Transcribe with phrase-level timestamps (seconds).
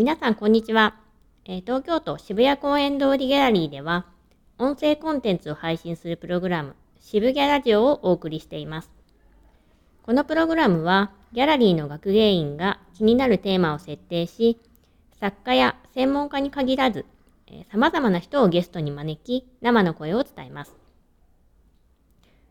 [0.00, 0.96] 皆さんこんにちは、
[1.44, 4.06] え東京都渋谷公園通りギャラリーでは
[4.56, 8.90] 音声コンテンツを配信するプログラム渋ギャラジオをお送りしています。
[10.02, 14.58] このプログラムはギャラリーの学芸員が気になるテーマを設定し
[15.20, 17.04] 作家や専門家に限らず
[17.70, 20.74] さまざまな人をゲストに招き生の声を伝えます。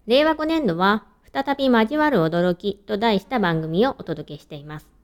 [0.06, 4.99] 令和5年度は再び交わる驚きと題した番組をお届けしています。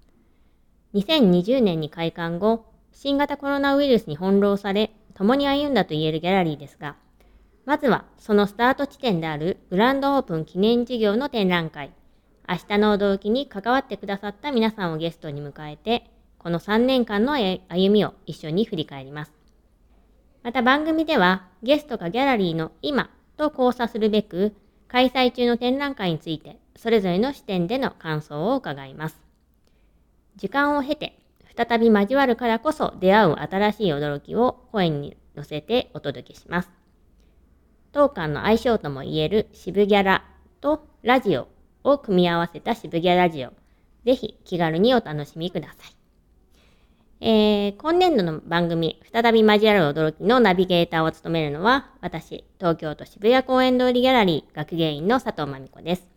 [0.96, 6.96] 2020年に開館後、新型コロナウイルスに翻弄され、共に歩んだと言えるギャラリーですが、
[7.66, 11.92] まずはそのスタート地点であるグランドオープン記念事業の展覧会、
[12.48, 17.60] 明日の驚きに関わってくださった皆さんをゲストに迎えて、この3年間の歩
[17.90, 19.34] みを一緒に振り返ります。
[20.44, 24.56] また番組ではゲストがギャラリーの今と交差するべく、
[24.88, 29.25] 開催中の展覧会について、それぞれの視点での感想を伺います。
[30.36, 31.18] 時間を経て
[31.56, 36.70] 再び交わるからこそ出会う新しい驚きを声に乗せてお届けします。
[37.94, 40.26] 当館の相性ともいえる渋ギャラ
[40.60, 41.48] とラジオ
[41.84, 43.54] を組み合わせた渋ギャラジオ。
[44.06, 45.96] ぜひ気軽にお楽しみください。
[47.22, 56.08] えー、今年度の番組、再び交わる驚きのナビゲーターを務めるのは、私、東京都渋谷公園通りギャラリー学芸員の佐藤真美子です。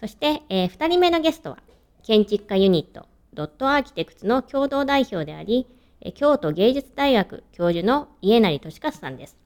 [0.00, 1.58] そして、えー、2人目のゲストは、
[2.02, 5.66] 建築家ユニット、ドットアーキテクツの共同代表であり、
[6.14, 9.36] 京都芸術大学教授の家成俊勝さんです。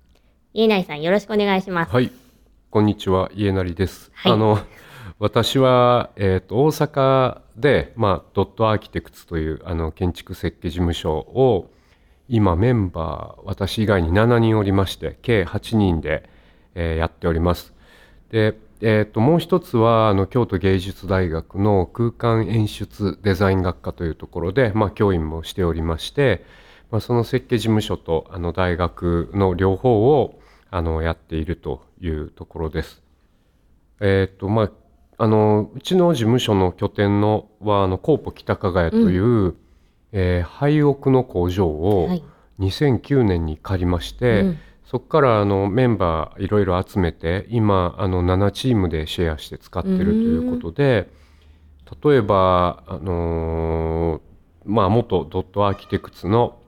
[0.52, 1.92] 家成さんよろしくお願いします。
[1.92, 2.10] はい、
[2.70, 4.10] こんにちは家成です。
[4.14, 4.58] はい、あの
[5.18, 11.70] 私はえっ、ー、と大阪でまあドットアーキテクツというあの建築設計事務所を
[12.28, 16.28] 今メンバー私以外に7人おりまして計8人で、
[16.74, 17.72] えー、やっております。
[18.30, 26.44] でえー、ともう一つはあの京都芸術大学の空間演出デザイン学科というところで、まあ、教員もしておりまして、
[26.90, 30.38] まあ、その設計事務所とあの大学の両方を
[30.70, 33.02] あのやっているというところです。
[34.00, 34.70] えーとまあ、
[35.16, 39.56] あのうちの事務所の拠点のはあのコーポ北加賀谷という、うん、
[40.12, 42.08] えー、廃屋の工場を
[42.60, 44.58] 2009年に借りまして、うん
[44.90, 51.10] そこからあのメンバーいろいろ集めて今あの7チームでシェアして使ってるということで
[52.02, 54.20] 例えばあのー、
[54.64, 56.58] まあ元ドットアーキテクツの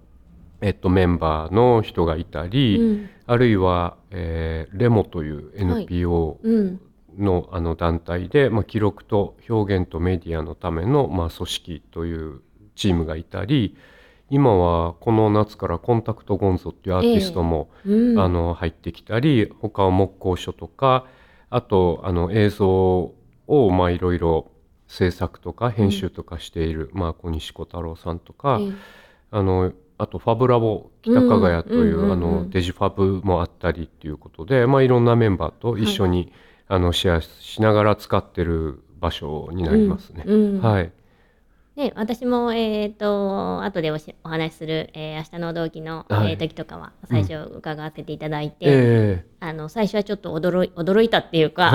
[0.60, 6.40] えっとメンバーの人がいたり、うん、あるいは、えー、レモという NPO
[7.16, 12.42] の,、あの団体で、まあ、記録と表現とメディアのための、まあ、組織という
[12.74, 13.78] チームがいたり
[14.30, 21.06] 今はこの夏からコンタクトゴンゾっていうアーティストも、えーうん、あの入ってきたり他は木工所とか
[21.50, 23.12] あとあの映像
[23.48, 24.50] をまあいろいろ
[24.86, 28.74] 制作とか編集とかしている、うん、まあ、小西小太郎さんとか、えー、
[29.32, 36.32] あのあとファブラボ北加賀谷というあのデジファブもあったりっていうことで、まあ、いろんなメンバーと一緒に、はい、
[36.68, 40.24] あのシェアしながら使ってる場所になりますね。
[40.26, 40.92] うん、はい
[41.80, 48.72] で私も、えーと後でおお話しする、えー、明日の同期の、はい、えー、時とかは最初伺わせていただいて、うん。
[48.72, 51.72] えー、あの最初はちょっと驚い驚いたっていうか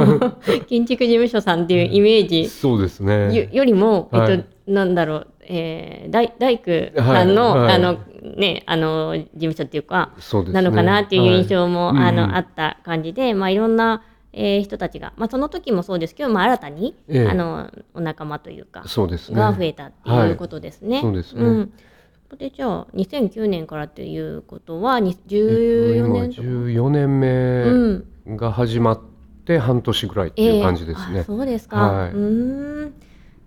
[0.66, 3.50] 建築事務所さんっていうイメージ、そうですね。
[3.52, 6.64] よりも、えーとなんだろう、えー、大大工
[6.96, 7.60] さんの,、はい。
[7.64, 7.74] はい。
[7.74, 7.98] あの
[8.36, 12.00] ね、あの事務所っていうかそうね、なのかなっていう印象も、はいうん。
[12.00, 14.02] あのあった感じで、まあ、いろんな
[14.36, 17.28] えー、人たちが、まあ、その時もそうですけど、まあ、新たに、ええ。
[17.28, 19.36] あのお仲間というかそうですね。
[19.36, 21.00] が増えたっていうことですね。
[21.00, 21.42] そうですね。
[21.42, 21.72] ん、
[22.36, 28.06] でじゃあ2009年からっていうことはにえっと14今年とか、14年うん。
[28.24, 29.00] 目が始まっ
[29.44, 31.14] て半年ぐらいっていう感じですね。
[31.14, 31.76] ええあそうですか。
[31.76, 32.10] はい。
[32.10, 32.94] うーん。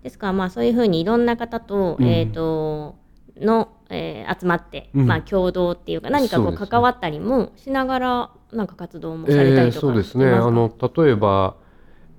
[0.02, 2.06] ですからまあそういうふうにいろんな方と、うん。
[2.06, 2.96] えっ、と
[3.36, 5.06] の、えー集まって、うん。
[5.06, 10.26] まあ共同っていうか何かこう関わったりもしながらなんか活動もされたええりとかそうですね。
[10.26, 11.56] あの例えば、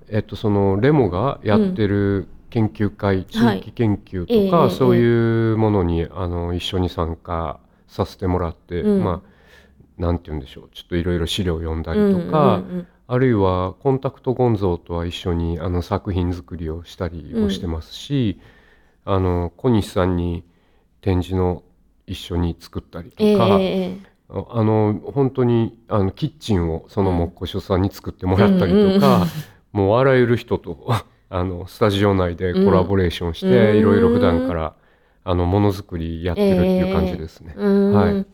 [0.09, 9.03] えっと、そのレモがやってる研究会、地域研究とか、ええそういうものにあの一緒に参加させてもらって、うん。
[9.03, 10.69] まあなんて言うんでしょう。
[10.73, 18.39] ちょっといろいろ資料を読んだりとか、うんうんうんあるいはコンタクトゴンゾーとは一緒にあの作品作りをしたりもしてますし、
[19.03, 20.43] あの小西さんに
[21.01, 21.63] 展示の
[22.05, 29.25] 一緒に作ったりとか、ええええああの本当にあのキッチンをその木工所さんに作ってもらったりとか、
[29.71, 30.87] もうあらゆる人と
[31.29, 33.77] あのスタジオ内でコラボレーションして、うん。
[33.77, 34.73] いろいろ普段から
[35.23, 37.53] あのものづくりやってるっていう感じですね。
[37.55, 37.93] うーん。
[37.93, 38.25] はい。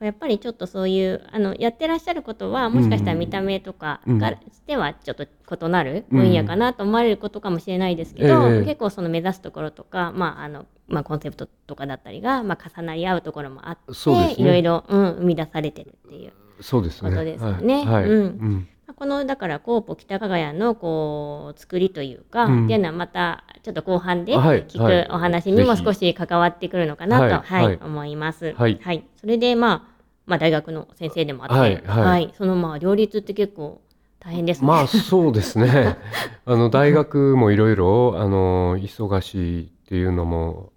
[0.00, 4.18] やっぱりちょっとそういうあのやってらっしゃることはもしかしたら見た目とかうん。
[4.18, 8.64] がしてはちょっと異なる分野かなと思われることかもしれないですけど、ええ。
[8.64, 16.32] 結構その目指すところとか、まあ、あのまあ、コンセプトとかだったりが、まあ、重なり合うところもあって、いろいろ、うん、生み出されてるっていう。
[16.60, 17.10] そうですね。
[17.10, 17.76] ことですよね。
[17.76, 17.86] はい。
[17.86, 18.04] はい。
[18.04, 18.10] うん。
[18.10, 18.68] うん。
[18.86, 22.64] まあこのだからコーポ北加賀屋のこう作りというか、うん。
[22.66, 24.64] っていうのはまたちょっと後半ではい。
[24.66, 25.06] 聞はい。
[25.06, 27.32] くお話にも少し関わってくるのかなと、はい。
[27.42, 27.78] はいはい。
[27.82, 28.52] 思います。
[28.52, 28.78] はい。
[29.16, 29.94] それでまあ
[30.26, 31.82] まあ大学の先生でもあって、はい。
[31.84, 32.34] はい。
[32.36, 33.80] そのまあ両立って結構
[34.20, 34.66] 大変ですね。
[34.66, 35.96] まあそうですね。
[36.46, 40.72] あの大学もいろいろあの忙しいっていうのも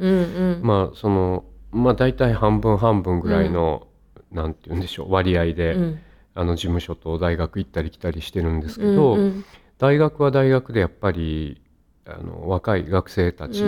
[0.00, 0.14] うんう
[0.58, 0.60] ん。
[0.62, 3.86] まあそのまあ大体半分半分ぐらいの、
[4.30, 5.98] なんて言うんでしょう割合で、うん。
[6.34, 9.44] あの事務所と大学行ったり来たりしてるんですけど、うんうん。
[9.78, 11.60] 大学は大学でやっぱり
[12.06, 13.62] あの若い学生たち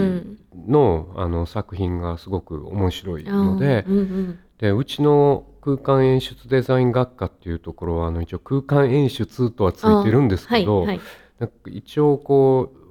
[0.67, 4.39] の,、あの作品がすごく面白いので,、うんうん。
[4.59, 11.01] でうちの空間演出デザイン学科っていうところはあの一応空間演出とはついてるんですけど、はいはい。
[11.39, 12.84] なんか一応こう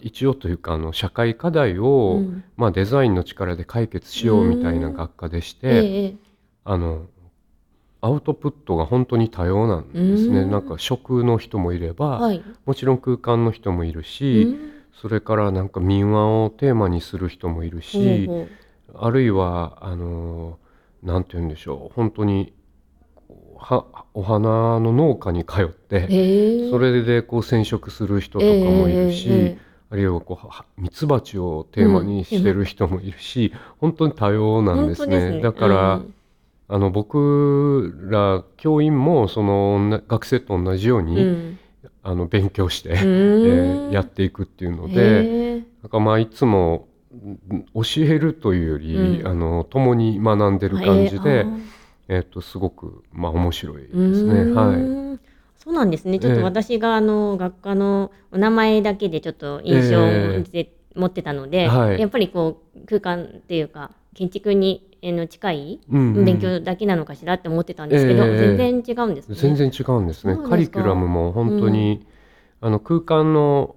[0.00, 2.44] 一応というかあの社会課題を、うん。
[2.56, 6.14] まあ、デザインの力で解決しようみたいな学科でして、ええ
[6.64, 7.06] あの
[8.04, 10.40] アウトプットが本当に多様なんですね。
[10.40, 10.50] うん。
[10.50, 12.42] なんか食の人もいれば、はい。
[12.66, 14.72] もちろん空間の人もいるうし、ん。
[14.92, 18.28] それからなんか民話をテーマにする人もいるし、
[18.94, 20.58] あるいはあの
[21.02, 21.94] なんて言うんでしょう。
[21.94, 22.52] 本当に
[24.14, 35.20] お花の農家に通って、へえそれでこう染色する人とかもいるし、ええええあるいはこうはミツバチをテーマにしてる人もいるし、本当に多様なんですね。
[35.20, 35.42] すね。
[35.42, 36.14] だから、うん。
[36.68, 41.58] あの僕ら教員もその学生と同じように、うん。
[42.02, 43.90] あの勉強して、うえーん。
[43.90, 46.88] ーやっていくっていうので、なんかまあいつも
[47.52, 49.28] ん教えるというより、うん。
[49.28, 51.71] あの共に学んでる感じで、へえあー
[52.12, 54.44] えっとすごくまあ面白いですうね。
[54.54, 55.12] はい。
[55.58, 56.18] そうなんですね。
[56.18, 62.00] ちょっええと私があの学科のお名前だけでちょっと印象をで持ってたので、はい。
[62.00, 68.56] やっぱりこう空間っていうか建築にあの近い勉強だけなのかしらって思ってたんですけど、ええ。
[68.56, 69.36] 全然違うんですね。
[69.36, 70.36] 全然違うんですね。
[70.48, 72.06] カリキュラムも本当に、
[72.60, 73.74] あの空間の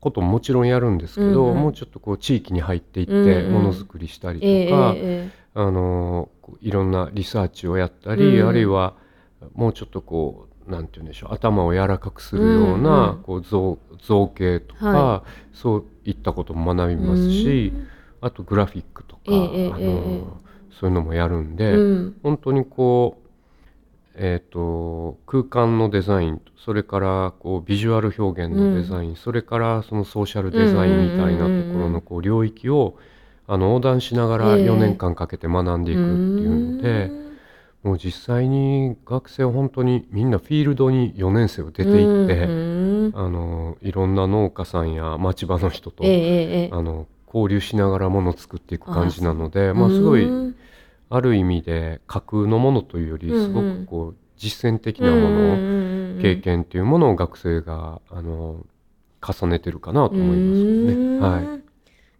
[0.00, 4.96] ことももちろんやるんですけど、もうちょっとこう地域に入っていってものづくりしたりとか、
[5.54, 6.28] あの
[6.60, 8.48] いろんなリサーチをやったり、うん。
[8.48, 8.94] あるいは
[9.54, 13.22] もうちょっとこうなんて言うんでしょう頭を柔らかくするよううんな、うん。
[13.22, 17.88] こう造造形とか、はそういったことも学びえますし、うん。
[18.20, 20.22] あとグラフィックとか、ええええあのええ
[20.80, 22.16] そういうのもやるんで、うん。
[22.22, 23.28] 本当にこう、
[24.14, 32.96] えー、と空間のデザインそれからこうビジュアル表現のデザイン、それからそのソーシャルデザインみたいなところのこう領域を
[33.46, 34.64] あの横断しながらええ。
[34.64, 37.10] 4年間かけて学んでいくっていうので、
[37.82, 46.70] もう実際に学生は本当にみんなフィールドに4年生を出ていって、うんあのいろんな農家さんや町場の人と、ええええええ。
[46.72, 50.56] あの交流しながらものを作っていく感じなのでまあ、すごいうん。
[51.08, 58.64] ある意味で架空のものというよりすごくこう実践的なもの、経験っていうものを学生があの
[59.20, 60.66] 重ねてるかなと思いますよ
[60.96, 61.20] ね。
[61.20, 61.61] はい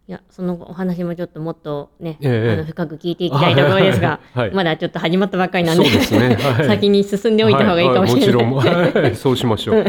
[0.08, 2.52] いやそのお話もちょっともっとね、ええ。
[2.54, 4.50] あの深く聞いていきたいところですが、はい。
[4.50, 6.34] まだちょっと始まったばっかりなんですね。
[6.34, 6.66] はい。
[6.66, 8.44] 先に進んでおいた方がいいかもしれない。
[8.44, 9.14] はい。
[9.16, 9.84] そうしましょう。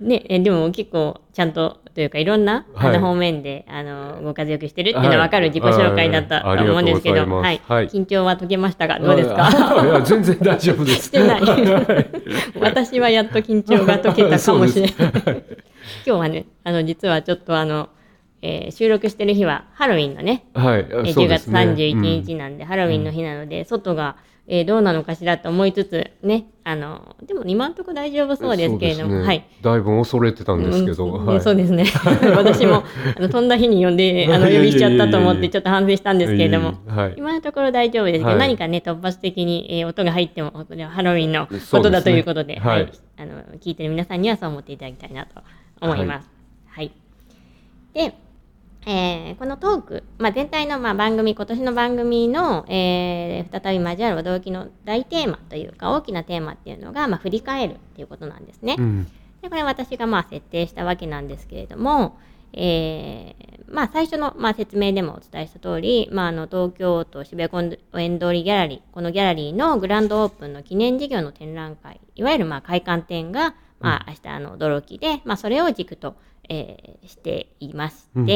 [0.00, 7.60] ね、えでも結構ちゃんとというかいろんな、方面であのご活躍してるっていうのは分かる自己紹介だったと思うんですけど、はい。
[7.88, 9.46] 緊張は解けましたがどうですか？
[9.80, 11.04] あいや全然大丈夫です。
[11.04, 11.40] してない。
[12.60, 14.94] 私はやっと緊張が解けたかもしれない。
[14.94, 15.14] 今
[16.04, 17.88] 日はねあの実はちょっとあの、
[18.46, 20.46] えー収録してる日はハロウィンのね。
[20.54, 21.60] はい、えー10月そうですね。
[21.60, 29.26] 31日なんで、ハロウィンの日なので、外が、えーどうなのかしらと思いつつねあのでも今んとこ大丈夫そうですけれども、ね。
[29.26, 29.44] はい。
[29.60, 31.84] だいぶ恐れてたんですけど、うんはい、そうですね。
[32.36, 32.84] 私も
[33.16, 36.74] あの飛んだ日に呼んで あの呼びしちゃったと思ってちょっと反省したんですけれども。
[36.86, 38.38] はい、今のところ大丈夫ですけど、はい。
[38.38, 42.88] 何かね突発的に、えー音が入ってもこれはハロウィンのことだということではい。
[43.16, 45.40] あの聞いてる皆さんにはそう思っていただきたいなと
[45.80, 46.28] 思います。
[46.68, 46.92] はい、
[47.94, 48.12] で、
[48.86, 58.76] えーこのトーク、まあ、全体のまあ番組今年の番組の、えー再び交わる驚きの大テーマというか大きなテーマっていうのが、まあ、振り返るっていうことなんですね。
[58.78, 59.04] うん、
[59.42, 62.18] でこれ私がまあ設定したわけなんですけれども、
[62.52, 76.14] えーまあ、最初のまあ説明でもお伝えした通り、まあ、あの東京都渋谷公園通りギャラリーこのギャラリーのグランドオープンの記念事業の展覧会いわゆるまあ開館展が、まあ、明日あの驚きで、まあ、それを軸と、
[76.48, 78.26] えーしていまして、うん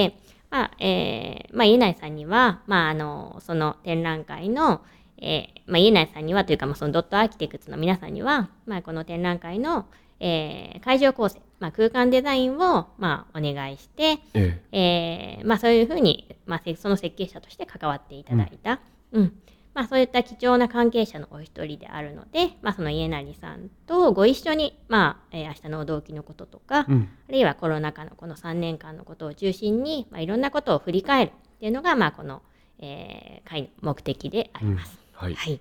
[0.50, 4.82] まあえーまあ、家内さんには、まあ、あのその展覧会の、
[5.18, 9.86] えーまあ、家内さんにはというか、まあ、そのドットアーキテクツの皆さんには、まあ、この展覧会の、
[10.18, 14.60] えー会場構成、まあ、空間デザインを、まあ、お願いして、え。
[14.72, 18.80] えーまあ、そういうふうに、まあ、せその設計者として関わっていただいた、
[19.12, 19.32] うん
[19.72, 32.42] まあ、そういった貴重な関係者のお一人であるので、まあ、その家成さんとご一緒に、まあえー明日の動機のこととか、えうんあるいはコロナ禍のこの3年間のことを中心に、まあ、いろんなことを振り返るっていうのが、まあ、この、
[32.78, 34.98] えー会の目的であります。
[35.12, 35.60] はいはい。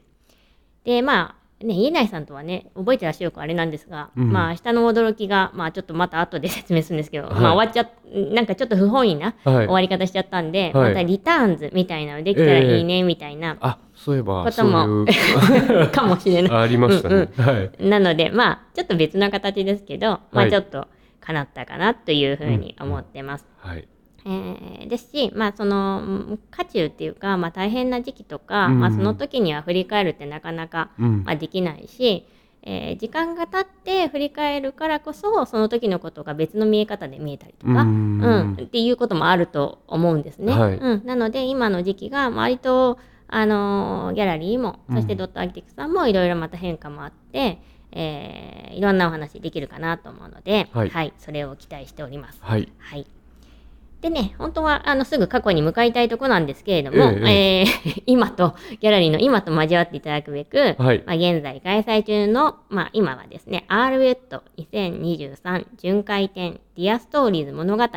[0.83, 4.31] で、まあ、ね、家内さんとはね、覚えてらっしゃるかあれなんですが、うん。
[4.31, 7.39] まあ、明日の驚きが、まあ、ちょっとまた後で 説明するんですけど、はい。
[7.39, 7.89] まあ、終わっちゃっ、
[8.33, 9.55] なんかちょっと不本意なはい。
[9.55, 10.89] 終わり方しちゃったんで、はい。
[10.89, 16.51] またリターンズみたいなのできたらいいね、みたいな、あそういえばこともそういう かもしれない。
[16.63, 17.85] ありましたね、はい。
[17.85, 20.49] なので、まあ、ちょっと別な形ですけど、まあ、はい。
[20.49, 20.87] ちょっと
[21.19, 23.45] 叶ったかなというふうに思ってます。
[23.57, 23.87] はい
[24.25, 28.79] えーですし、まあ、そのうん渦中っていうか、まあ、大変な時期とか、うん。
[28.79, 31.23] まあ、その時には振り返るってなかなか、うん。
[31.23, 32.25] まあ、できないし、
[32.63, 38.21] えー時間が経って振り返るからこそその時のことが別の見え方で見えたりとか、ううん
[38.51, 40.53] んっていうこともあると思うんですね。
[40.53, 40.73] はい。
[40.75, 42.97] うん、なので今の時期が割と、
[43.27, 47.61] あのーギャラリーもそしてドットアーキテクトさんもいろいろまた変化もあって、
[47.91, 51.13] えーいろんなお話できるかなと思うので、はい。
[51.17, 52.39] それを期待しております。
[52.41, 52.71] はい。
[52.77, 53.05] はい。
[54.01, 61.03] でね、本当はあのすぐ過去に向かいたいとこなんですけれども、ええー 今と、ギャラリーの今と交わっていただくべく、はい。
[61.05, 67.89] まあ、現在開催中の、まあ、今はですね、RWET2023 巡回展 Dear Stories 物語語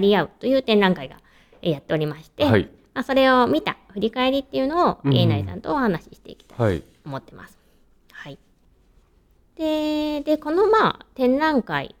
[0.00, 1.16] り合うという展覧会が
[1.62, 2.68] えーやっておりまして、はい。
[2.94, 5.14] まあ、それを見た振り返りっていうのを、うん。
[5.16, 6.80] えー内さんとお話ししていきたいはい。
[6.80, 7.58] と思ってます。
[8.12, 8.38] はい。
[9.56, 11.96] で、でこのまあ展覧会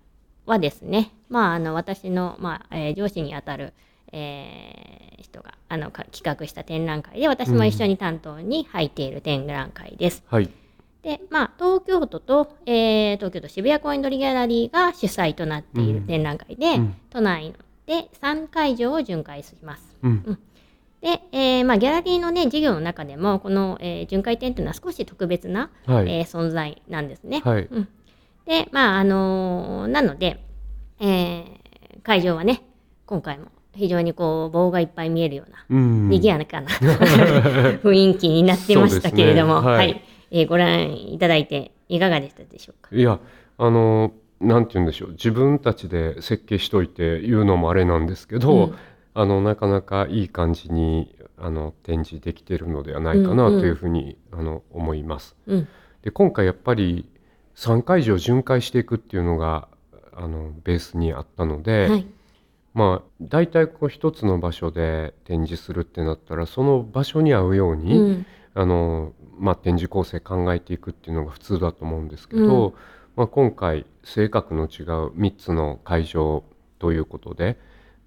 [0.48, 3.72] はですね、まあ、あの私の、まあえー上司にあたる、
[4.12, 10.22] えー人があのか企画した展覧会で私も一緒に担当に入っている展覧会です。
[10.28, 10.48] はい。
[11.02, 16.94] で、まあ、東京都と、えー東京都渋谷公園通りギャラリーが主催となっている展覧会で、うん。
[17.10, 17.52] 都内
[17.86, 19.96] で3会場を巡回します。
[20.02, 20.38] うん。
[21.02, 26.08] で、えーまあ、ギャラリーのね、事業の中でも、この、えー巡回展というのは少し特別な、はい。
[26.10, 27.40] えー存在なんですね。
[27.44, 27.68] はい。
[27.70, 27.88] うん、
[28.48, 30.42] で、まあ、あのーなので、
[31.00, 31.58] えー
[32.02, 32.62] 会場はね、
[33.04, 36.08] 今回も非常にこう、棒がいっぱい見えるような、うん。
[36.08, 36.68] 賑やかな
[37.84, 39.66] 雰囲気になってましたけれども、ね。
[39.66, 39.76] はい。
[39.76, 42.88] はい、えーご覧いただいていかがでしたでしょうか？
[42.96, 43.18] いや
[43.58, 45.10] あのなんて言うんでしょう。
[45.10, 48.74] 自分たちで設計しといて言うのもあれなんですけど、うん。
[49.12, 53.60] あのなかなかいい感じにあの展示できているのではないかなうんうん。
[53.60, 55.36] というふうに、あの思います。
[55.46, 55.68] うん、
[56.02, 57.06] で今回やっぱり
[57.58, 59.66] 3会場巡回していくっていうのが
[60.14, 62.06] あのベースにあったので、はい、
[62.72, 72.74] まあ大体こう一つの場所で展示するってなったらその場所に合うように、うん、あのまあ、展示構成考えていくっていうのが普通だと思うんですけど、うん。
[73.14, 76.44] まあ、今回性格の違う3つの会場
[76.78, 77.56] ということで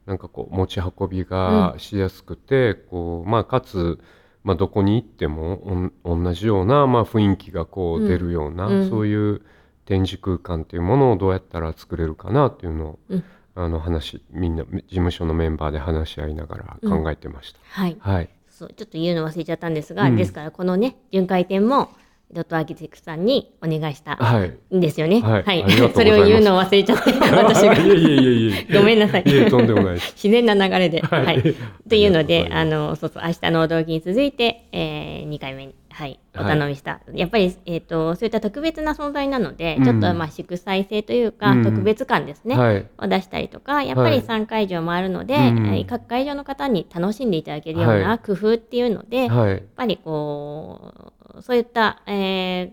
[0.06, 4.00] なんかこう持ち運びがしやすくて、こうまあ、かつ、
[4.44, 8.90] まあ、どこに行ってもおん同じような、まあ、雰囲気がこううん出るような、うん。
[8.90, 9.42] そういう
[9.86, 13.24] 展示空間っていうものをどうやったら作れるかなっていうのを、うん。
[13.54, 17.60] あの話みんな事務所のメンバーで話し合いながら考えてました。
[17.70, 17.98] はい。
[18.00, 20.16] はい、そうちょっと言うの忘れちゃったんですが、うん。
[20.16, 21.90] ですからこのね巡回展も
[22.34, 25.22] ドットアーキテクトさんにお願いしたはいんですよね。
[25.22, 29.96] はいはいありがとうごそれを言うのを忘れちゃって私がいやいやいやいやごめんなさいいえとんでもない。
[29.96, 31.02] 自然な流れで。
[31.02, 31.18] は。
[31.24, 31.56] はいい
[31.90, 36.58] というのであのそうそう明日の驚きに続いて、え2回目に、はい、おはい。
[36.58, 39.84] 頼みした、やっぱり、えー、とそういった特別な存在なので、うん。
[39.84, 41.64] ちょっとまあ祝祭性というか、うん。
[41.64, 42.58] 特別感ですね。
[42.58, 42.88] はい。
[42.98, 44.22] を出したりとかやっぱりはい。
[44.22, 45.68] 3会場もあるので、うん。
[45.68, 48.20] えー各会場の方に楽しんでいただけるようはない。
[48.20, 52.12] 工夫っていうので、やっはいぱりこうそういった、え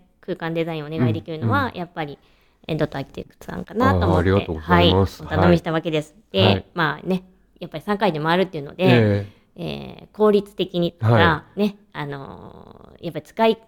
[0.04, 2.18] ー空間デザインをお願いできるのは、やっぱり
[2.66, 6.14] えードットアーキテクトさんかなと思ってはい、お頼みしたわけです。
[6.32, 6.64] で、はい。
[6.74, 7.24] まあね
[7.60, 9.26] やっぱり3回で回るっていうので、え
[9.58, 13.58] えー効率的にとか、はねあのーやっぱり使い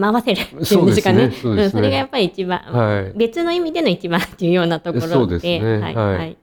[0.00, 1.32] 回せるっていうんですかね ね。
[1.32, 1.66] そね。
[1.66, 3.18] んそれがやっぱり一番、はい。
[3.18, 5.80] 別の意味での一番重要なところでですね。
[5.80, 6.16] はいはい。
[6.16, 6.36] はい。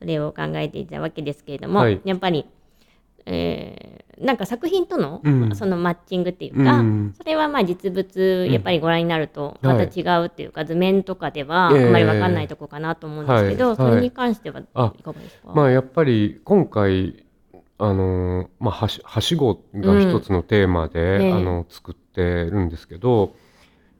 [0.00, 2.00] それを考えていたわけですけれども、はい。
[2.04, 2.44] やっぱり、
[3.26, 5.54] えーなんか作品との、うん。
[5.54, 7.14] そのマッチングっていうか、うん。
[7.18, 13.76] それはまあ実物やっぱりご覧になるとうんまた違うっていうか、図面とかではあええんまり分かんないとこかなと思うんですけど、はい。
[13.76, 17.25] それに関してはいあかがですか、まあやっぱり今回
[17.78, 21.32] あのーまあはしはしごが一つのテーマで、うんええ。
[21.32, 23.34] あの作ってるんですけど、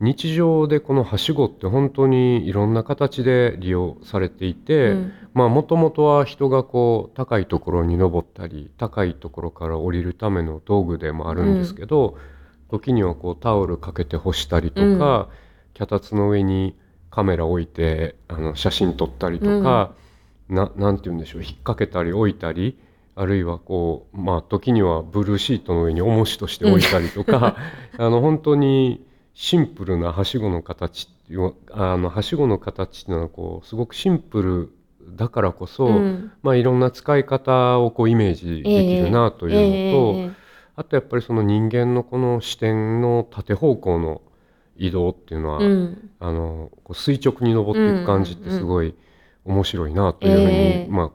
[0.01, 5.13] 日常でこのはしごって本当にいろんな形で利用されていて、うん。
[5.35, 12.17] まあもともとは人がこう高いところに登ったり高いところから降りるための道具でもあるんですけど、
[12.71, 15.29] 時にはこうタオルかけて干したりとか、
[15.75, 16.75] 脚立の上に
[17.11, 19.93] カメラ置いてあの写真撮ったりとか、
[20.49, 22.79] ななんて言うんでしょう引っ掛けたり置いたり
[23.17, 27.57] あるいはこうまあ時にはブルーシートの上に重しとして置いたりとか、
[27.99, 29.05] あの本当に
[29.35, 34.73] シンプルなはしごの形っていうあのはしごの形っていうのはこうすごくシンプル
[35.15, 36.33] だからこそ、うん。
[36.43, 40.47] まあ、いろんな使い方をこうイメージできるなというのと、ええ
[40.79, 44.21] あとやっぱりその人間のこの視点の縦方向の
[44.77, 46.11] 移動っていうのは、うん。
[46.21, 48.95] あのこう垂直に登っていく感じってすごい
[49.47, 50.89] 面白いなというふうに、ええ。
[50.91, 51.11] まあ、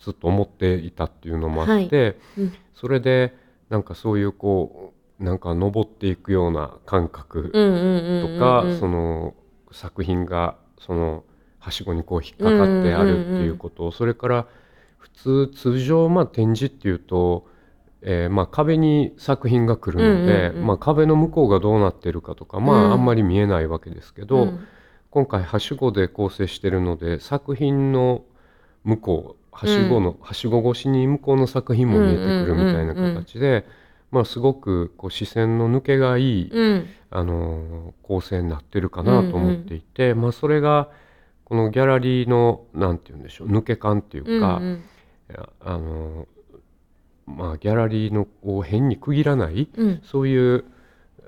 [0.00, 2.52] ずっと思っていたっていうのもあって、うん。
[2.74, 3.34] それで
[3.68, 9.34] なんかそういうこうなんか登っていくような感覚とか、うんその
[9.72, 11.22] 作品がその
[11.60, 14.46] はしごにこう引っかかってあるっていうこと、それから
[14.98, 17.46] 普通通常まあ展示っていうと、
[18.02, 22.90] えーまあ壁に作品が来るので、うんうんうんまあ、壁の向こうがどうなってるかとか、まうん。
[22.90, 24.66] ああんまり見えないわけですけど、うん。
[25.10, 28.22] 今回はしごで構成してるので作品の
[28.84, 33.66] 向こうはしごの、はしご越しに向こうの作品も見えてくるみたいな形で、
[34.10, 36.86] まあすごくこう視線の抜けがいい、うん。
[37.12, 40.88] あの構成になってるかなと思っていて、まあそれが
[41.44, 44.82] このギャラリーのなんて言うんでしょう抜け感っていうか、うんうん。
[45.60, 46.28] あの
[47.26, 50.00] まあギャラリーのを変に区切らないうん。
[50.04, 50.64] そういう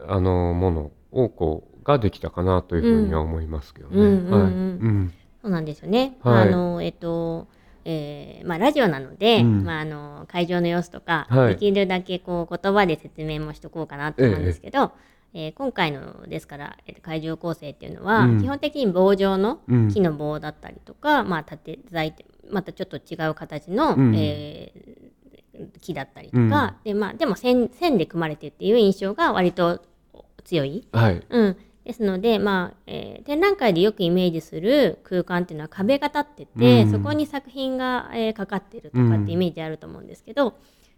[0.07, 5.11] あのものをこうができたかなというふうには思いますけどね。
[5.43, 6.17] そうなんですよね。
[6.23, 6.49] はい。
[6.49, 7.49] あのえっと、
[7.85, 9.65] えーまあラジオなので、うん。
[9.65, 11.55] まああの会場の様子とか、はい。
[11.55, 14.93] できるだけこう言葉で説明もしとこうかなと思うんですけど、
[15.35, 18.41] えー今回のですから、えっと会場構成っていうのは、うん。
[18.41, 19.89] 基本的に棒状のうん。
[19.89, 24.15] 木の棒だったりとか、まあ縦材ってまたちょっと違う形の、うん。
[24.17, 25.13] えー
[25.81, 29.83] 木だったりとか、でまあでも線線で組まれてるっていう印象が割と
[30.45, 30.89] 強い。
[30.93, 31.23] はい。
[31.29, 36.91] うん、ですので、まあえー展覧会でよくイメージする空間っていうのは壁が立ってて、うん。
[36.91, 40.55] そこに作品が、えーかかってるとかってイメージあると思うんですけど、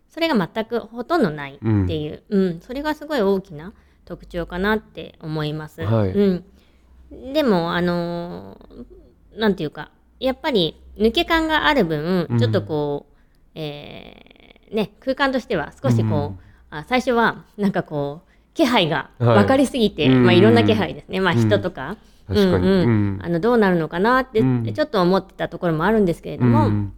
[0.08, 2.60] それが全くほとんどないっていう、うん。
[2.60, 3.72] それがすごい大きな
[4.04, 5.82] 特徴かなって思います。
[5.82, 6.10] はい。
[6.10, 6.44] う
[7.10, 12.38] ん、でもあのーなんていうかやっぱり抜け感がある分、うん。
[12.38, 13.16] ちょっとこう、
[13.54, 19.38] えーね、空間としては少しこう、あ最初はなんかこう気配がはい。
[19.40, 20.24] 分かりすぎて、うん。
[20.24, 21.40] まあ、いろんな気配ですね、まあ、うん。
[21.40, 22.66] 人とか、確かに。
[22.66, 22.88] うんうん。
[22.88, 23.18] うん。
[23.22, 24.72] あのどうなるのかなってうん。
[24.72, 26.92] ちょっと思ってたところもあるんですけれども、うん。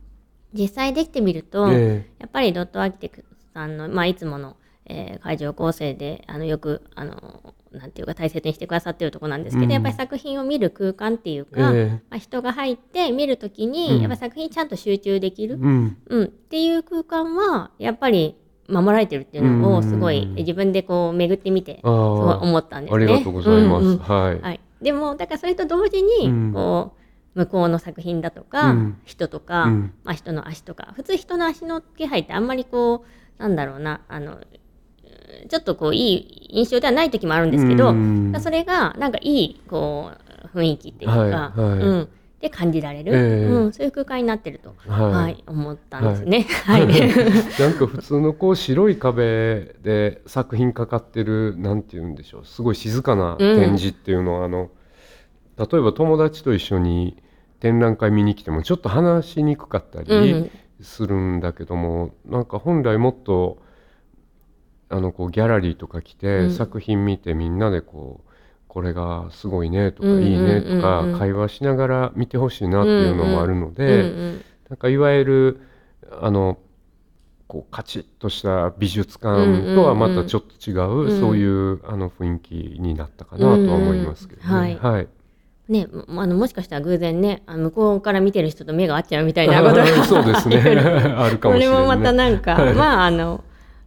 [0.53, 9.73] 実際できてみると、えやっぱりドットアーキテクトさんの、まあ、いつもの、えー会場構成であのよくあのなんていうか大切にしてくださってるところなんですけど、うん。
[9.73, 14.01] やっぱり作品を見る空間っていうえか、えまあ、人が入って見るときに、うん。
[14.01, 15.97] やっぱり作品にちゃんと集中できる、うん。
[16.07, 18.37] うん、っていう空間はやっぱり
[18.69, 23.05] 守られてるっていうのをすごいうん自分でこう巡ってみてあすごいあ思ったんですね。
[23.05, 23.85] ありがとうございます。
[23.85, 24.41] うんうんはい。
[24.41, 26.49] はい、でもだからそれと同時うん。
[26.49, 26.93] にこ
[27.35, 28.99] う向こうの作品だとか、うん。
[29.05, 29.95] 人とか、うん。
[30.05, 33.05] まあ、人の足とか普通人の足の気配ってあんまりこ
[33.39, 38.35] うなんだろうなあのうんちょっとこういい印象ではない時もあるんですけど、うん。
[38.41, 40.11] それがなんかいいこ
[40.55, 41.79] う雰囲気っていうか、はいはい。
[41.79, 42.09] うん、
[42.41, 43.45] で感じられる、ええ。
[43.47, 45.13] うん、そういう空間になってると、はい。
[45.13, 46.47] はい思ったんですね。
[46.65, 46.87] はい、
[47.59, 52.45] なんか普通のこう白い壁で作品かかってるなんて言うんでしょう。
[52.45, 54.71] すごい静かな展示っていうのは、あの
[55.59, 57.23] 例えば友達と一緒に
[57.61, 60.51] 展覧会見に来てもちょっと話しにくかったうりん。
[60.83, 63.63] するんだけども、なんか本来もっと
[64.91, 66.51] あのこうギャラリーとか来て、うん。
[66.51, 68.31] 作品見てみんなでこう
[68.77, 74.45] これがすごいねとか、いいねとか会話しながら見てほしいなっていうのもあるので。
[74.69, 75.61] なんかいわゆる
[76.21, 76.59] あの
[77.47, 84.79] こうカチッとした美術館とはまたちょっと違う、うんそういうあの雰囲気になったかなとは思いますけどね。
[84.81, 85.09] はい。
[85.69, 90.59] ね、もあのもしかしたら偶然ねあの向こうから見てる人と目が合っちゃうみたいなことが そうですね。
[91.17, 91.81] あるかこれもしれない、ね。
[91.81, 93.43] もまたなんか、はいまああの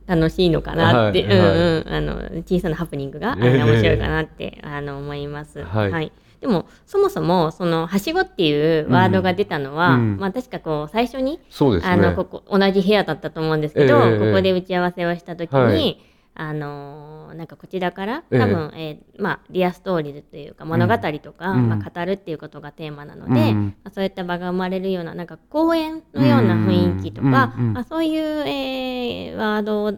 [0.10, 1.48] 楽しいのかなって、はいはい。
[1.50, 3.64] うんうん、あの小さなハプニングが、あのええ。
[3.64, 5.64] 面白いかなってあの思います。
[5.64, 6.12] はい。
[6.42, 11.92] でもそもそもそのはしごっていうワードが出たのは、うんまあ確かこう最初に、そうですね。
[11.92, 14.20] あのここ同じ部屋だったと思うんですけど、ええ。
[14.20, 16.00] ここで打ち合わせをした時に、はい
[16.36, 18.40] あのなんかこちらからええ。
[18.40, 21.70] 多分、えーまあ、リアストーリーズというか物語とか、うん。
[21.70, 23.76] まあ、語るっていうことがテーマなので、うん。
[23.84, 29.92] まあ、そういった場が生まれるようななんか公演のような雰囲気とか、うんうんまあ、そういう、えーワードを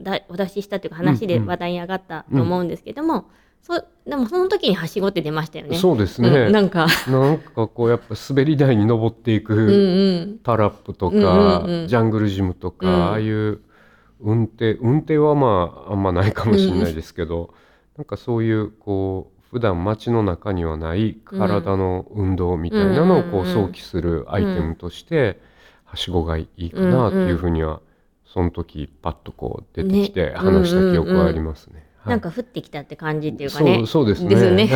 [0.00, 3.28] だお出ししたというか話で話題に上がったと思うんですけども、
[3.62, 5.76] そうでもその時にはしごって出ましたよね。
[5.78, 6.28] そうですね。
[6.28, 11.88] う んなんか、なんかこうやっぱ滑り台に登っていく、タラップとか、うんうんうん。
[11.88, 12.94] ジャングルジムとか、うん。
[12.94, 13.60] ああいう
[14.20, 17.54] 運転運転はまああんまないかもしれないですけど、
[17.96, 25.40] なんかそういうこう普段街の中にはない体の運動みたいなのをこう想起するアイテムとして
[25.84, 27.80] はしごがいいかなっていうふうには
[28.26, 31.74] その時パッとこう出てきて話した記憶はありますね。
[31.76, 33.76] はいなんか降ってきたって感じっていうかね。
[33.78, 34.34] そうそうですね。
[34.34, 34.70] でね。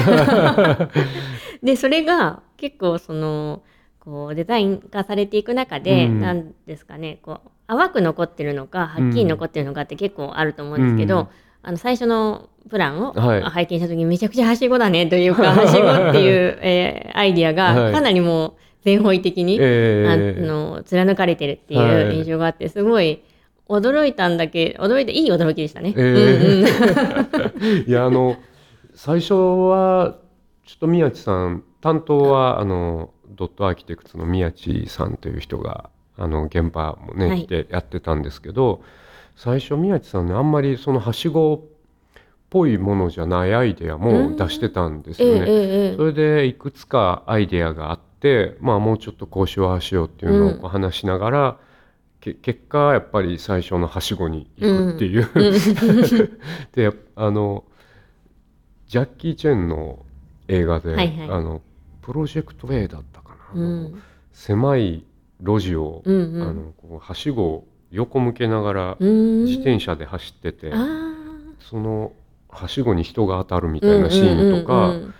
[1.62, 3.62] でそれが結構その
[4.00, 11.28] こうデザイン化されていく中で、うんなんですかねこう淡く残ってるのかはっきり残ってるのかって結構あると思うんですけど、うん。
[11.64, 13.42] あの最初のプランをはい。
[13.42, 17.92] 拝見した時にめちゃくちゃはしごだねというか はしごっていう、えーアイディアはい。
[17.92, 18.52] がかなりもう
[18.84, 22.16] 全方位的に、えあーの貫かれてるっていはうい。
[22.16, 23.22] 印象があってすごい
[23.68, 25.90] 驚いたんだけ驚いていい驚きでしたね。
[27.86, 28.36] いやあの
[28.94, 30.16] 最初は
[30.66, 37.42] ちょっと宮地さん担当はあのドットアーキテクツの宮地さんという人があの現場もね、はい。
[37.42, 38.82] 来てやってたんですけど
[39.36, 41.60] 最初宮地さんねあんまりそのはしごっ
[42.52, 45.34] ぽいものじゃないアイデアも出してたんですよね。
[45.34, 45.50] ええええ
[45.90, 45.96] ええ。
[45.96, 51.56] それでいくつかアイデアがあって、まあ、もうちょっとこうしようしようっていうのを話しながら、
[52.20, 55.28] け結果やっぱり最初のはしごに行くっていう、
[56.72, 57.64] であの
[58.86, 60.04] ジャッキー・チェンの
[60.48, 61.30] 映画で、はいはい。
[61.30, 61.62] あの
[62.02, 64.02] プロジェクト A だったかな、うん。
[64.32, 65.04] 狭い
[65.42, 66.42] 路地を、うんうん。
[66.42, 69.44] あのこうはしごを横向けながらうん。
[69.44, 71.14] 自転車で走ってて、あ
[71.60, 72.12] その
[72.48, 74.88] はしごに人が当たるみたいなシーンとか。
[74.88, 75.14] うんうんうんうん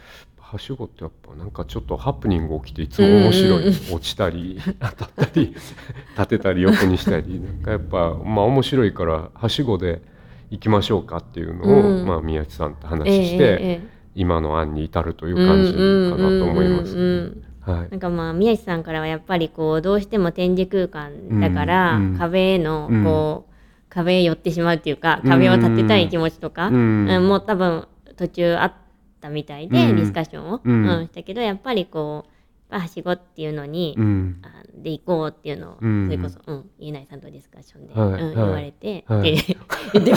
[0.52, 5.54] はしごってやっぱなんかちょっとハプニング起きていつも面白い、うんうん落ちたり 当たったり
[6.18, 10.02] 立てたり横にしたりなんかやっぱまあ面白いからはしごで
[10.50, 12.06] 行きましょうかっていうのを、うん。
[12.06, 15.78] まあ宮地さんと話ええして、ええ今の案に至るという感じか
[16.22, 17.90] なと思います、うんうんうんうんはい。
[17.90, 22.18] なんかまあ宮地さんからはやっぱりこうどうしても展示空間だから、うんうん。
[22.18, 23.04] 壁へのうん。
[23.04, 23.52] こう、
[23.88, 27.28] 壁へ寄ってしまうっていうか壁を立てたい気持ちとか、うんうん。
[27.28, 28.72] もう多分途中あっ
[29.20, 29.96] たみたいで、うん。
[29.96, 30.88] ディスカッションを、うん。
[30.88, 32.24] うんしたけどやっぱりこ
[32.70, 34.42] うはしごっていうのに、うん。
[34.42, 36.06] あで行こうっていうのを、うん。
[36.06, 38.12] それこそ、うん、家内さんとディスカッションで、はい。
[38.12, 38.22] はい。
[38.22, 39.36] うん言われて、はい。
[39.36, 40.12] で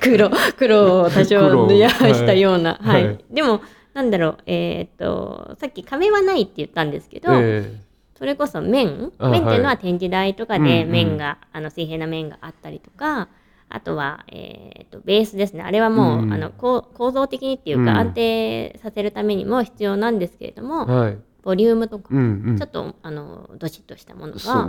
[0.00, 3.34] 苦労苦労を多苦少労やしたような、ははいい。
[3.34, 3.60] でも
[3.94, 7.80] なんだろうえーっとさっき壁はないって言ったんですけど、え
[8.16, 9.78] それこそ面あ面っていうのははい。
[9.78, 10.68] 展示台とかうんうん。
[10.68, 13.28] で面が、あの水平な面があったりとか
[13.68, 15.62] あとは、えー、とベースですね。
[15.62, 17.98] あれはもう、うんあの構構造的にっていうか、うん。
[17.98, 21.18] 安定させるためにも必要なんですけれども、はい。
[21.42, 22.58] ボリュームとか、うんうん。
[22.58, 24.68] ちょっとあのどしっとしたものが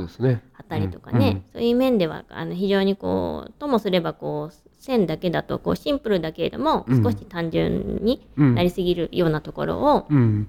[0.57, 7.03] あったりとかね、そういう面ではあの非常にこうともすればこう線だけだとこうシンプルだけれども、うん。
[7.03, 10.47] 少し単純にうんなりすぎるようなところを、うん。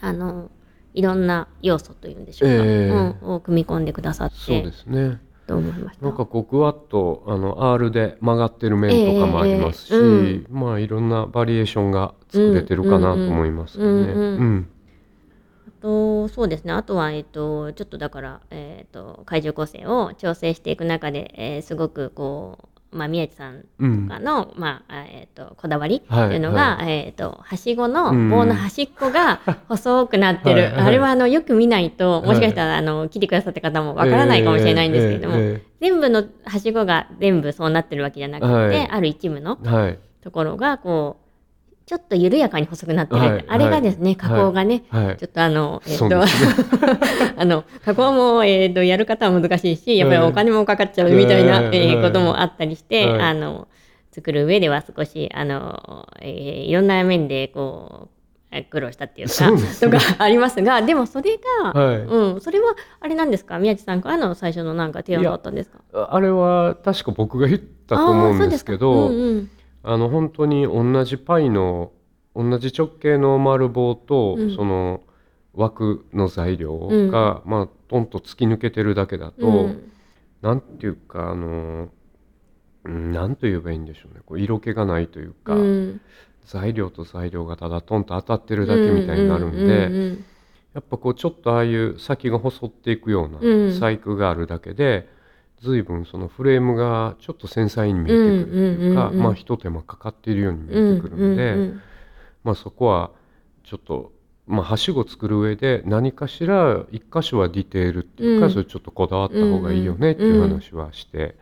[0.00, 0.50] あの
[0.92, 2.88] いろんな要素というんでしょうか、ええ。
[2.88, 5.20] うん、を組み込んでくださっそうてですね。
[5.46, 6.04] と思いました。
[6.04, 14.66] なんかこうグワッとあの R で曲がってる面とかもありますし、ええええまあいろんなバリエーションが作れてるかなと思いますよね。
[15.80, 16.72] とそうですね。
[16.72, 26.34] あとは、えっとちょっとだから、えっと会場構成を調整していく中で、えーすごくこう、まあ、宮地さんうんとかの、まあえっとこだわりってはい。
[26.34, 28.30] いうのが、はえっとはしごのうん。
[28.30, 30.80] 棒の端っこが細くなってる、はいはい。
[30.86, 38.88] あれはあのよく見ないともしかしたら、あの聞いてくださった方もわからないかもしれないんですけれども、えええ全部のはしごが全部そうなってるわけじゃなくて、はい。
[38.90, 39.58] ある一部の
[40.22, 41.25] ところがこう
[41.86, 44.16] ちょっと緩やかに細くなってる、はいあれがですね、はい。
[44.16, 45.16] 加工がね、はい。
[45.16, 46.44] ちょっとあの、えっ、と、そうです
[47.38, 51.76] あの、加工も、えっ、と、やる方は難しいし、やっぱりお金もかかっちゃうみたいな、はい。
[51.76, 53.20] えーこともあったりして、はい。
[53.20, 53.68] あの、
[54.10, 58.08] 作る上では少し、あの、えーいろんな面で、こう、
[58.50, 59.60] え苦労したっていうか、ね。
[59.80, 61.96] とかありますが、でもそれが、はい。
[61.98, 63.60] うん、それは、あれなんですか？
[63.60, 64.08] 宮地さんか？
[64.08, 65.78] らの最初のなんか提案だったんですか？
[66.10, 69.50] あれは確か僕が言ったと思うんですけどうんうん
[69.88, 71.92] あの本当に同じパイの
[72.34, 74.54] 同じ直径の丸棒と、うん。
[74.54, 75.00] その
[75.54, 79.92] 枠の材料が、まあトンと突き抜けてるだけだと、うん。
[80.42, 81.88] なんていうかあの
[82.84, 84.20] うんなんと言えばいいんでしょうね。
[84.26, 86.00] こう色気がないというか、うん。
[86.44, 90.24] 材料と材料がただトンと当たってるだけみたいになるんで、うんうん。
[90.74, 93.72] やっぱこうちょっとああいう先が細っていくようなうん。
[93.72, 95.08] 細工があるだけで、
[95.62, 98.44] 随分そのフレームがちょっと繊細に見えてくるっ
[98.78, 101.82] ていうか、うんうんうんうんまあ一手間かかっているように見うんえてくるんで、うんうん
[102.44, 103.10] まあそこは
[103.64, 104.12] ちょっと、
[104.46, 108.52] まあ、はしご作る上で何かしら一箇所はディテールっていうか、うん。
[108.52, 111.34] それちょっとこだわった方がいいよねっていう話はして、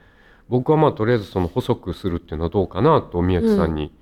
[0.48, 3.92] 僕はまあとりあえずその細くするっていうのはどうかなと宮地さんに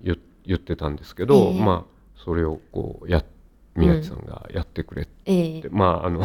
[0.00, 1.62] 言,、言ってたんですけど、ええ。
[1.62, 3.22] まあそれをこうや
[3.76, 5.68] 宮地さんがやってくれって、ええ。
[5.70, 6.24] まああの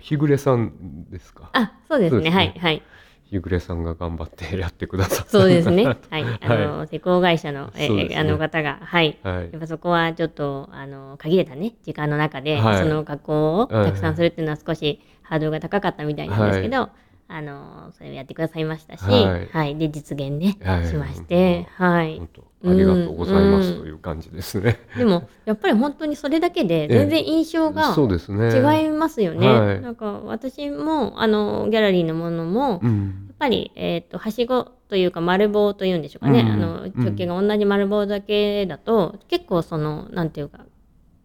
[0.00, 1.50] 日暮さんですか？
[1.52, 2.22] あ、そうですね。
[2.22, 2.30] ね。
[2.30, 2.82] はい、はい。
[3.30, 5.84] 日暮さんが頑張ってやってくださったそうですね。
[6.10, 6.24] はい。
[6.24, 6.48] な あ
[6.78, 8.16] の、施工会社の、えね。
[8.16, 9.18] あの方が、はい。
[9.22, 9.48] はい。
[9.52, 12.78] やっぱそこはちょっと、あの、限れたね、時間の中で、はい。
[12.78, 13.84] その加工をはい。
[13.86, 16.88] たくさんするっていうのは少しハードルが高かったみたいなんですけど、
[17.28, 19.48] あの、それをやってくださいましたし、はい。
[19.52, 19.76] はい。
[19.76, 20.86] で、実現ね、はい。
[20.86, 22.22] しまして、はい
[22.64, 24.80] ありがとうございますうんという感じですね。
[24.96, 27.94] でも、やっぱり本当にそれだけで、全然印象が。
[27.96, 29.48] 違いますよね。
[29.48, 33.28] はいなんか、私も、あの、ギャラリーのものも、うん。
[33.28, 40.64] やっぱり、えー、とはしごというか丸棒というんでしょうかね、うんあの直径が同じ丸棒だけだと、結構そのなんていうか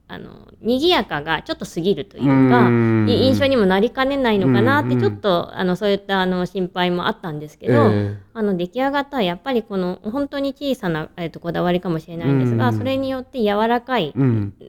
[0.07, 2.67] あの賑やかがちょっと過ぎるというか、
[3.07, 4.99] 印象にもなりかねないのかなってうん。
[4.99, 12.77] ちょっと、あのそういったあの心配もあったんですけど、えあの出来上がったやっぱりこの本当に小さな、えー、とこだわりかもしれないんですが、うん。
[12.77, 14.13] それによって柔らかい。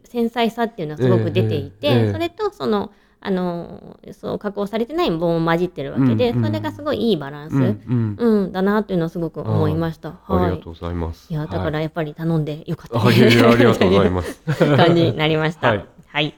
[0.05, 2.13] 繊細さっていうのはすごく出ていて、ええええ。
[2.13, 2.93] それとその
[3.27, 10.11] あのそう加工されてない棒も混じってるわけで、うんうんそれがすごいいいバランス、うんうんうん、だなというのをすごく思いました。
[10.11, 10.45] はい。
[10.47, 11.33] ありがとうございます。
[11.33, 13.15] いや、だからやっぱり頼んでよかったはい。
[13.15, 14.41] ありがとうございます。
[14.77, 15.69] 感じになりました。
[15.69, 16.35] ははいい。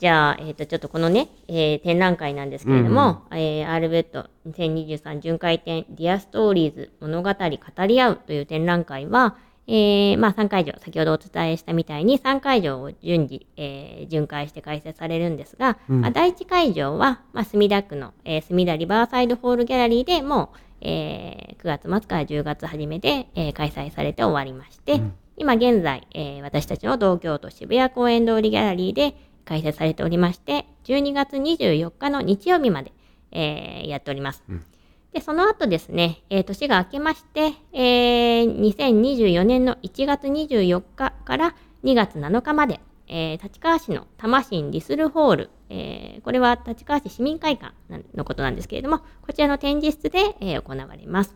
[0.00, 9.36] じゃあ、えっ、と、ちょっとこのね、えー展覧会なんですけれども、えー、アール・ブリュット2023巡回展、ディアストーリーズ物語語り合うという展覧会は、
[9.72, 16.00] えーまあ、3会場、先ほどお伝えしたみたいに3会場を順次、えー巡回して開催されるんですが、うん。
[16.00, 25.12] まあ、第1会場は、まあ、墨田区の、えー墨田リバーサイドホールギャラリーでもう、えー9月末から10月初めで、えー開催されて終わりまして、うん。
[25.36, 32.92] 今現在、えー私たちの東京都渋谷公園通りギャラリーで開催されておりまして、12月24日の日曜日まで、
[33.30, 34.42] えーやっております。
[34.48, 34.64] うん
[35.12, 47.74] で、その後ですね、えー年が明けまして、えー2024年の1月24日から2月7日まで、えー立川市の多摩市リスルホール、えーこれは立川市市民会館
[48.14, 51.34] のことなんですけれども、こちらの展示室で、えー行われます。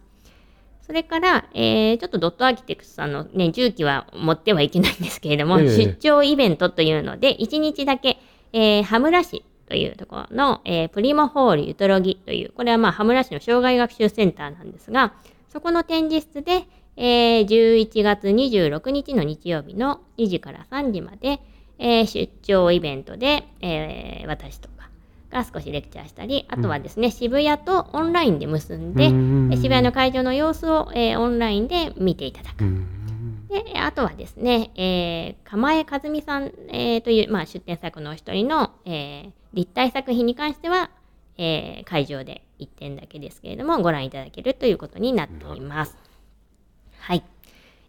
[0.87, 8.19] それから、えーちょっとドットアーキテクスさんのね、重機は持ってはいけないんですけれども、ええ出張イベントというので、1日だけ、
[8.53, 15.15] えー羽村市というところの、えープリモホールゆとろぎという、これはまあ羽村市の障害学習センターなんですが、
[15.49, 16.63] そこの展示室で、
[16.97, 21.41] えー11月26日の日曜日の2時から3時まで、
[21.81, 24.89] えー出張イベントで、えー私とか
[25.33, 32.63] が少しレクチャーしたり、あとはですね、渋谷とオンラインで結んで、うんえ渋谷の会場の様子を、えーオンラインで見ていただく。
[32.63, 32.87] うん。
[33.49, 40.91] で、あとはですね、えー、釜江和美さん、えーという、まあ、出展作のお一人の、えー立体作品に関しては、
[41.39, 45.97] えー会場で1点だけですけれども、ご覧いただけるということになっています。
[46.99, 47.23] はい。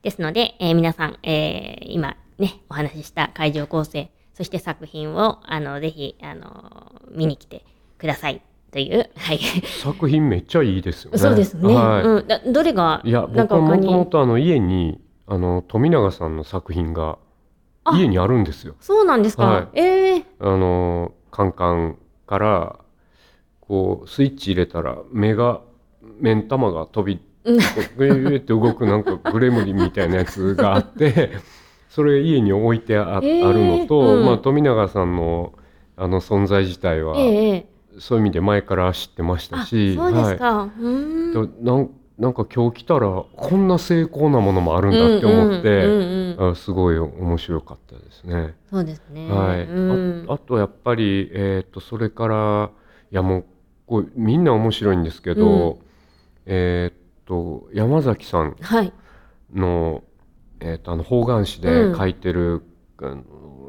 [0.04, 7.66] ですので、えー皆さん、えー今ね、お話しした会場構成、そして作品を、あの、ぜひ、あの、見に来て
[7.98, 8.42] ください。
[8.72, 9.40] という、はい。
[9.82, 11.18] 作品めっちゃいいですよね。
[11.18, 11.74] そうですね。
[11.74, 17.18] はいうん、だどれが、いや、なん僕はもともとあの家に、あの、富永さんの作品が
[17.86, 18.76] あ家にあるんですよ。
[18.82, 19.46] そうなんですか。
[19.46, 22.80] はいええあの、カンカンから、
[23.60, 25.62] こう、スイッチ入れたら、目が、
[26.20, 27.20] 目ん玉が飛び、
[27.98, 31.32] グイグイって動くなんかグレムリンみたいなやつがあって、
[31.90, 35.54] それ家に置いてあ,、えーあるのと、うんまあ、富永さんの
[35.98, 37.66] あの存在自体は、ええええ
[38.00, 40.64] そういう意味で前から知ってましたあ、し、そうですはいか。
[40.64, 41.64] うーん。
[41.64, 48.56] でなんなんか今日来たらこんな精巧なものもあるんだって思って、うんうんうんうんあすごい面白かったですね。
[48.70, 49.32] そうですね。
[49.32, 52.72] はい、うんああとやっぱり、えー、とそれから
[53.10, 53.46] いやもう
[53.88, 55.80] こうみんな面白いんですけど、
[56.46, 58.92] えー、と山崎さんはい。
[59.54, 60.04] の,、
[60.60, 62.64] えー、とあの方眼紙うんで書いてる、
[63.02, 63.24] あの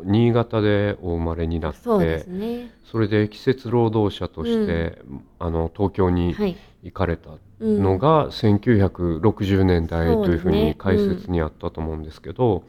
[0.04, 2.72] 新潟でお生まれになってそね。
[2.84, 4.98] それで季節労働者として、
[5.38, 6.56] あの東京にはい。
[6.82, 12.64] 行かれたうんのが1960年代というふうに解説にあったと思うんですけど、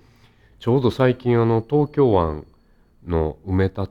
[0.60, 2.46] ちょうど最近あの東京湾
[3.06, 3.88] の埋め立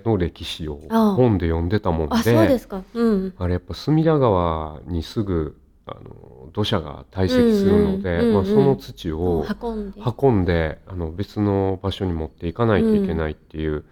[0.00, 2.36] ての歴史を本で読んでたもんあ、で。
[2.36, 5.56] あれやっぱ隅田川にすぐ
[5.86, 10.00] あの土砂が堆積するので、まあ、その土を運んで。
[10.20, 13.84] 運んであの別の場所に持っていかないといけないっていう、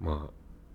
[0.00, 0.33] まあ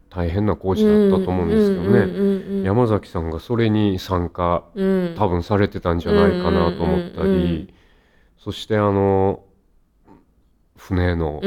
[0.10, 7.69] 大変な工事だったと思うんですけどね、ね山崎さんがそれに参加うん、多分されてたんじゃないかなと思ったり、うんうんうんうん。
[8.38, 9.43] そしてあの
[10.78, 11.41] 船の,、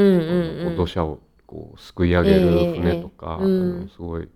[0.77, 3.47] 土砂をこうすくい上げる船とか、ええ。
[3.47, 3.77] ええうん。
[3.79, 4.29] あのすごい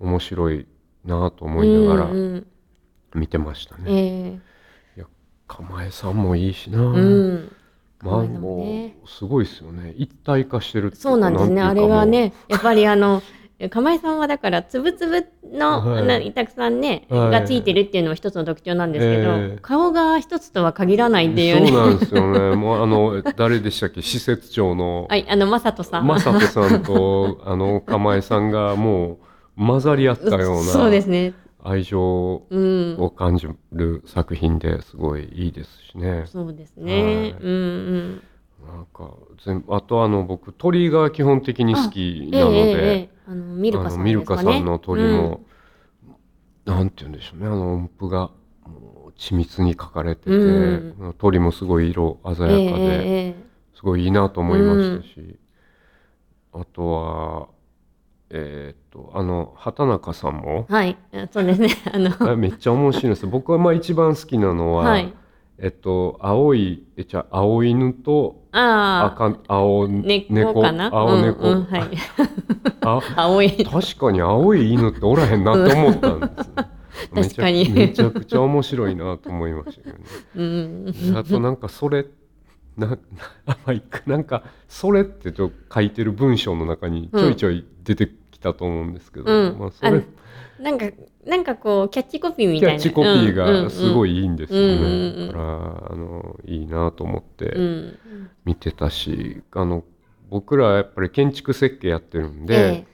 [0.00, 0.66] 面白い
[1.04, 2.46] なと思いながらうんうん
[3.14, 3.84] 見てましたね。
[3.88, 4.40] え
[5.52, 6.88] 釜江さんもいいしな、えう
[7.34, 7.52] ん。
[8.00, 9.94] まあもうすごいですよね。
[9.96, 11.60] 一体化してるそうなんですね。
[11.60, 13.22] あれがね、やっぱりあの、
[13.70, 21.68] 釜井さんはだからつぶつぶの、はいなたくさんね、はいがついてるっていうのも一つの特徴なんですけど、ええ顔が一つとは限らないっていうね。
[21.68, 22.56] そうなんですよね。
[22.56, 24.02] もうあの誰でしたっけ？
[24.02, 26.06] 施設長のはい、あの、まさとさん。
[26.06, 29.18] 正人さんと あの釜井さんがも
[29.58, 31.34] う混ざり合ったようそうでなすね。
[31.64, 32.96] 愛情うん。
[32.98, 36.24] を感じる作品ですごいいいですしね。
[36.26, 36.94] そうですね。
[36.94, 37.52] はいうんう
[38.16, 38.22] ん。
[38.66, 39.10] なんか
[39.44, 45.44] 全部あとあの僕鳥が基本的に好きええなので、あの、ミルカさんのミルカさんの鳥も、
[46.64, 47.46] なんて言うんでしょうね。
[47.46, 48.30] あの音符が
[48.64, 50.36] もう緻密に書かれてて、う
[51.08, 51.14] ん。
[51.18, 55.38] 鳥もすごい色鮮うん、やかで、ええええすごいいいなと思いましたし、
[56.52, 57.48] あとは
[58.30, 61.68] えーっとあの畑中さんもはい、あそうですね。
[61.92, 63.26] あの、あめっちゃ面白いです。
[63.26, 65.12] 僕はまあ一番好きなのは、はい。
[65.58, 70.90] えっと青いえじゃあ青犬とああ、赤青猫かな？
[70.92, 71.82] 青猫、うんうんはい。
[72.82, 73.50] あ 青い。
[73.64, 76.68] 確かに青い犬っておらへんなって思ったんですね。
[77.12, 80.04] めちゃ確かにめちゃくちゃ面白いなと思いましたけどね。
[80.36, 81.16] うん。
[81.16, 82.04] あとなんかそれ
[82.76, 82.98] な
[83.46, 83.56] な
[84.06, 90.02] なんかそれってと書いてる文章の中にちょいちょい出てきたと思うんですけど、うんまあそれ
[90.58, 90.86] なんか、
[91.26, 92.78] なんかこう、キャッチコピーみたいな。
[92.78, 94.16] キャッチコピーがすごい。
[94.16, 95.26] いいいんですようんうんうんね。
[95.26, 95.44] だから
[95.90, 97.98] あのいいなと思ってうん。
[98.44, 99.82] 見てたし、あの
[100.30, 102.86] 僕らやっぱり建築設計やってるんで。
[102.86, 102.92] え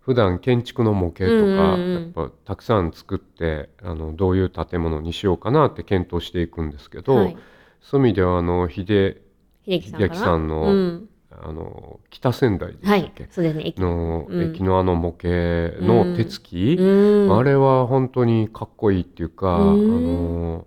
[0.00, 7.36] 普段建築の模型とか、うんうんうんやっぱたくさん作ってあのどういう建物にしようかなって検討していくんですけど、えはい。
[7.80, 9.22] そういう意味ではあの秀
[9.66, 11.06] 秀樹さんのうん。
[11.42, 13.00] あの北仙台でしたはい。
[13.02, 13.28] っけ、。
[13.30, 13.62] そうですね。
[13.64, 13.80] 駅。
[13.80, 14.50] のうん。
[14.50, 17.38] 駅のあの模型の手つき、うん。
[17.38, 20.66] あれは本当にかっこいいっていうか、うん。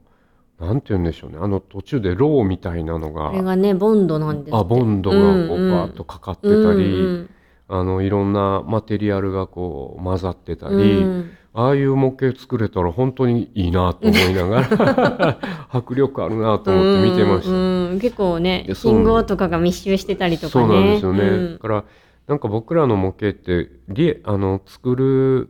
[0.60, 1.38] あのなんて言うんでしょうね。
[1.39, 7.28] あの途中でローみたいなのがこれがね、ボンドなんですあボンドがこうバーッとかかってたり、
[7.67, 15.38] あのいろんなマテリアルがこう混ざってたり、うんああいう模型作れたら本当にいいなと思いながら
[15.70, 17.52] 迫力あるなと思って見てました。
[17.52, 21.24] うんうん結構ね信号とかが密集してたりとかそうねなんですよね。
[21.24, 21.54] うん。
[21.54, 21.84] だから
[22.28, 25.50] なんか僕らの模型ってリあの作る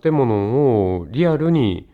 [0.00, 1.88] 建物をリアルに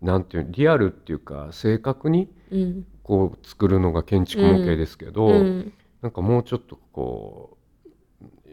[0.00, 2.86] なんていうリアルっていうか正確にうん。
[3.02, 5.72] こう作るのが建築模型ですけど、うん。
[6.02, 7.61] なんかもうちょっとこう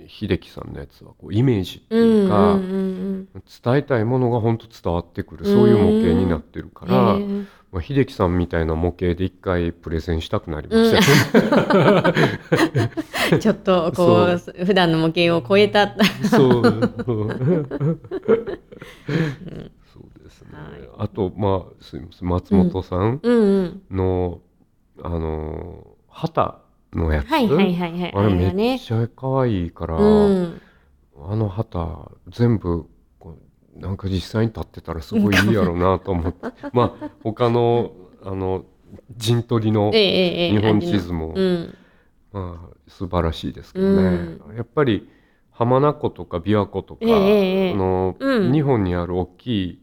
[0.08, 3.28] 秀樹さんのやつはこうイメージってうんいうか、うんうん。
[3.64, 6.92] 伝えたいものが本当伝わってくるそういう模型になってるかうん。
[6.92, 10.92] ら、へえまあ、秀樹さんみたいな模型で一回プレゼンしたくなりまし
[11.32, 12.90] たよね。
[13.40, 15.96] ちょっとこう普段の模型を超えた。
[16.30, 16.64] そう。
[16.64, 17.28] そう
[20.24, 20.50] ですね。
[20.54, 20.90] はい。
[20.98, 22.30] あとまあすいません。
[22.30, 23.40] 松本さんうん。
[23.40, 24.42] うんの、
[25.04, 26.60] あの旗
[26.94, 28.14] のやつ、はいはいはいはい。
[28.14, 30.62] あれめっちゃ可愛いから、うん。
[31.22, 32.88] あの旗全部
[33.76, 36.40] なんか実際に立ってたらすごいいいやろうなと思って。
[36.74, 37.92] まあ他の
[38.24, 38.66] あの
[39.16, 41.76] 陣取りのええええええ日本地図もうん。
[42.32, 45.10] まあ、素晴らしいですけどね、うやっぱり
[45.50, 48.52] 浜名湖とか琵琶湖とか、のうん。
[48.52, 49.80] 日本にある大きい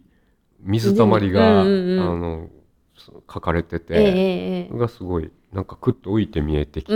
[0.60, 2.48] 水たまりが、うんうんうんあの
[3.32, 4.78] 書かれてて、ええええええ。
[4.78, 6.92] がすごいなんかクッと浮いて見えてきて、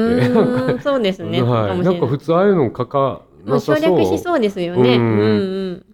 [0.82, 1.42] そうですね。
[1.42, 1.90] はい、な。
[1.92, 3.60] んか普通ああいうの書かもなう。
[3.60, 4.96] 省さそう略しそうですよね。
[4.96, 5.20] ううんん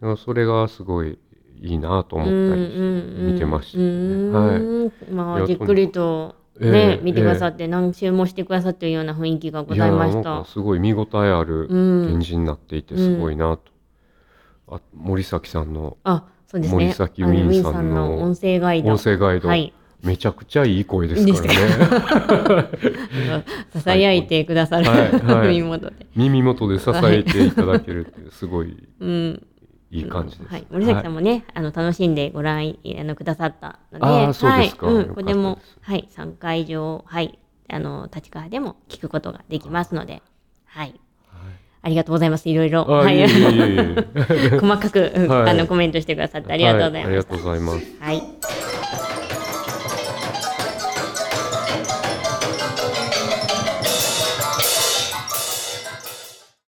[0.03, 0.07] うん。
[0.07, 1.19] いやそれがすごい
[1.61, 4.31] いいなと思ったりして見てましたうね。
[4.31, 4.61] はい。
[4.61, 4.93] ん。
[5.15, 10.23] まあじっくりとええね見てくださって何周もしてくださってるような雰囲気がございました。
[10.23, 12.07] かすごい見応えあるうん。
[12.09, 13.61] 展示になっていてすごいなと。
[14.69, 16.81] あ森崎さんのあそうですね。
[16.83, 18.91] 森崎ウィンさんの音声ガイド。
[18.91, 19.73] 音声ガイド、はい
[20.07, 22.65] めちゃくちゃいい声ですからね。
[23.73, 24.27] ささやい。
[24.27, 24.99] てくださる、はい。
[25.11, 26.07] は い耳元で。
[26.15, 29.47] 耳元で支えていただけるっていうすごいうん。
[29.91, 30.53] いい感じです。
[30.53, 34.87] はい、森崎さんも、もね、あの楽しんでご覧いあのくださったので、あーそうですか。
[34.87, 37.39] はい、これでも、はい、3会場、はい、
[37.69, 40.23] あの立川でも聞くことができますので、
[40.65, 41.01] はい、
[41.83, 42.49] ありがとうございます。
[42.49, 43.27] いろいろ、あ、、はい。
[44.59, 45.13] 細かく、
[45.47, 47.07] あのコメントしてくださってありがとうございました。
[47.07, 47.97] はありがとうございます。
[48.01, 48.76] はい